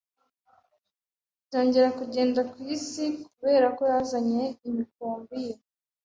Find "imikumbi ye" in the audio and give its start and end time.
4.67-5.53